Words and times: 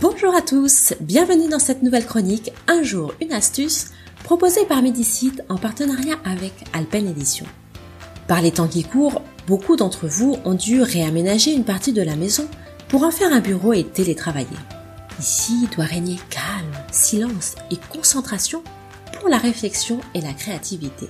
Bonjour 0.00 0.32
à 0.32 0.42
tous, 0.42 0.94
bienvenue 1.00 1.48
dans 1.48 1.58
cette 1.58 1.82
nouvelle 1.82 2.06
chronique 2.06 2.52
Un 2.68 2.84
jour 2.84 3.14
une 3.20 3.32
astuce 3.32 3.88
proposée 4.22 4.64
par 4.64 4.80
Medicite 4.80 5.42
en 5.48 5.56
partenariat 5.56 6.14
avec 6.24 6.52
Alpen 6.72 7.08
Edition. 7.08 7.46
Par 8.28 8.40
les 8.40 8.52
temps 8.52 8.68
qui 8.68 8.84
courent, 8.84 9.22
beaucoup 9.48 9.74
d'entre 9.74 10.06
vous 10.06 10.38
ont 10.44 10.54
dû 10.54 10.82
réaménager 10.82 11.52
une 11.52 11.64
partie 11.64 11.92
de 11.92 12.02
la 12.02 12.14
maison 12.14 12.46
pour 12.88 13.02
en 13.02 13.10
faire 13.10 13.32
un 13.32 13.40
bureau 13.40 13.72
et 13.72 13.82
télétravailler. 13.82 14.46
Ici 15.18 15.68
doit 15.74 15.84
régner 15.84 16.20
calme, 16.30 16.84
silence 16.92 17.56
et 17.72 17.76
concentration 17.90 18.62
pour 19.18 19.28
la 19.28 19.38
réflexion 19.38 19.98
et 20.14 20.20
la 20.20 20.32
créativité. 20.32 21.08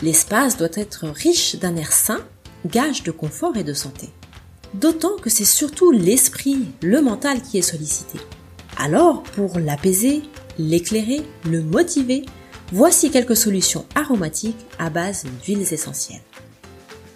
L'espace 0.00 0.56
doit 0.56 0.68
être 0.72 1.06
riche 1.06 1.56
d'un 1.56 1.76
air 1.76 1.92
sain, 1.92 2.20
gage 2.64 3.02
de 3.02 3.10
confort 3.10 3.58
et 3.58 3.64
de 3.64 3.74
santé. 3.74 4.08
D'autant 4.74 5.16
que 5.20 5.28
c'est 5.28 5.44
surtout 5.44 5.90
l'esprit, 5.90 6.66
le 6.82 7.02
mental 7.02 7.42
qui 7.42 7.58
est 7.58 7.62
sollicité. 7.62 8.18
Alors, 8.78 9.22
pour 9.22 9.58
l'apaiser, 9.58 10.22
l'éclairer, 10.58 11.22
le 11.44 11.62
motiver, 11.62 12.24
voici 12.72 13.10
quelques 13.10 13.36
solutions 13.36 13.84
aromatiques 13.94 14.66
à 14.78 14.88
base 14.88 15.24
d'huiles 15.44 15.72
essentielles. 15.72 16.22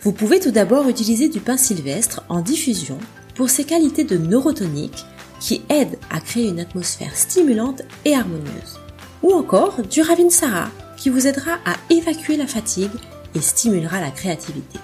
Vous 0.02 0.12
pouvez 0.12 0.38
tout 0.38 0.50
d'abord 0.50 0.88
utiliser 0.88 1.28
du 1.28 1.40
pain 1.40 1.56
sylvestre 1.56 2.22
en 2.28 2.40
diffusion 2.40 2.98
pour 3.34 3.48
ses 3.48 3.64
qualités 3.64 4.04
de 4.04 4.18
neurotonique 4.18 5.04
qui 5.40 5.62
aident 5.68 5.98
à 6.10 6.20
créer 6.20 6.48
une 6.48 6.60
atmosphère 6.60 7.16
stimulante 7.16 7.82
et 8.04 8.14
harmonieuse. 8.14 8.80
Ou 9.22 9.32
encore 9.32 9.82
du 9.82 10.02
Ravinsara 10.02 10.68
qui 10.96 11.10
vous 11.10 11.26
aidera 11.26 11.52
à 11.64 11.74
évacuer 11.90 12.36
la 12.36 12.46
fatigue 12.46 12.90
et 13.34 13.40
stimulera 13.40 14.00
la 14.00 14.10
créativité. 14.10 14.78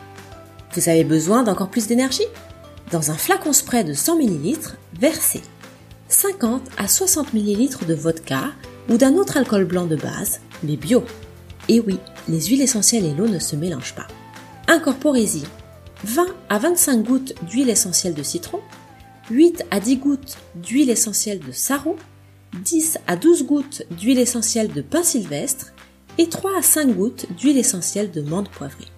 Vous 0.75 0.89
avez 0.89 1.05
besoin 1.05 1.43
d'encore 1.43 1.69
plus 1.69 1.87
d'énergie? 1.87 2.27
Dans 2.93 3.11
un 3.11 3.15
flacon 3.15 3.55
spray 3.55 3.85
de 3.85 3.95
100 3.95 4.21
ml, 4.21 4.59
versez 5.01 5.41
50 6.09 6.63
à 6.77 6.87
60 6.87 7.33
ml 7.33 7.87
de 7.87 7.95
vodka 7.95 8.53
ou 8.91 8.99
d'un 8.99 9.15
autre 9.15 9.39
alcool 9.39 9.65
blanc 9.65 9.87
de 9.87 9.97
base, 9.97 10.41
mais 10.63 10.77
bio. 10.77 11.03
Et 11.71 11.81
oui, 11.81 11.99
les 12.29 12.43
huiles 12.43 12.61
essentielles 12.61 13.07
et 13.07 13.15
l'eau 13.15 13.29
ne 13.29 13.39
se 13.39 13.57
mélangent 13.57 13.95
pas. 13.95 14.09
Incorporez-y 14.69 15.45
20 16.05 16.27
à 16.51 16.59
25 16.59 17.03
gouttes 17.03 17.35
d'huile 17.49 17.71
essentielle 17.71 18.13
de 18.13 18.23
citron, 18.23 18.61
8 19.31 19.65
à 19.71 19.81
10 19.81 19.97
gouttes 19.97 20.37
d'huile 20.57 20.91
essentielle 20.91 21.41
de 21.41 21.53
sarro, 21.53 21.97
10 22.63 22.99
à 23.07 23.17
12 23.17 23.47
gouttes 23.47 23.85
d'huile 23.93 24.19
essentielle 24.19 24.71
de 24.71 24.83
pin 24.83 25.03
sylvestre 25.03 25.73
et 26.19 26.29
3 26.29 26.59
à 26.59 26.63
5 26.63 26.95
gouttes 26.95 27.27
d'huile 27.39 27.57
essentielle 27.57 28.11
de 28.11 28.21
menthe 28.21 28.51
poivrée. 28.51 28.89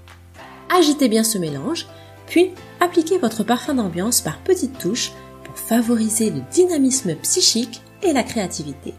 Agitez 0.68 1.08
bien 1.08 1.22
ce 1.22 1.38
mélange, 1.38 1.86
puis 2.26 2.52
appliquez 2.80 3.18
votre 3.18 3.44
parfum 3.44 3.74
d'ambiance 3.74 4.20
par 4.20 4.38
petites 4.38 4.78
touches 4.78 5.12
pour 5.44 5.58
favoriser 5.58 6.30
le 6.30 6.40
dynamisme 6.52 7.14
psychique 7.16 7.82
et 8.02 8.12
la 8.12 8.22
créativité. 8.22 8.94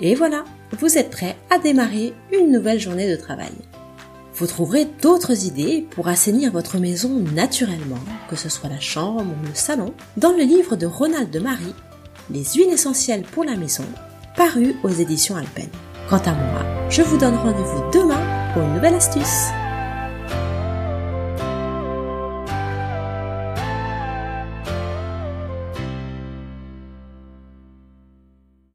Et 0.00 0.14
voilà, 0.14 0.44
vous 0.78 0.98
êtes 0.98 1.10
prêt 1.10 1.36
à 1.50 1.58
démarrer 1.58 2.14
une 2.32 2.52
nouvelle 2.52 2.80
journée 2.80 3.10
de 3.10 3.16
travail. 3.16 3.52
Vous 4.34 4.46
trouverez 4.46 4.86
d'autres 5.02 5.44
idées 5.44 5.86
pour 5.90 6.08
assainir 6.08 6.50
votre 6.50 6.78
maison 6.78 7.22
naturellement, 7.34 7.98
que 8.30 8.36
ce 8.36 8.48
soit 8.48 8.70
la 8.70 8.80
chambre 8.80 9.20
ou 9.20 9.46
le 9.46 9.54
salon, 9.54 9.92
dans 10.16 10.32
le 10.32 10.44
livre 10.44 10.76
de 10.76 10.86
Ronald 10.86 11.30
de 11.30 11.40
Marie, 11.40 11.74
Les 12.30 12.44
huiles 12.54 12.72
essentielles 12.72 13.24
pour 13.32 13.44
la 13.44 13.56
maison, 13.56 13.84
paru 14.36 14.76
aux 14.84 14.88
éditions 14.88 15.36
Alpen. 15.36 15.68
Quant 16.08 16.22
à 16.24 16.32
moi, 16.32 16.88
je 16.88 17.02
vous 17.02 17.18
donne 17.18 17.36
rendez-vous 17.36 17.90
demain 17.92 18.52
pour 18.54 18.62
une 18.62 18.74
nouvelle 18.74 18.94
astuce. 18.94 19.48